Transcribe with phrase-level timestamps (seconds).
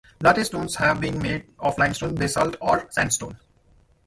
[0.19, 3.37] Latte stones have been made of limestone, basalt, or sandstone.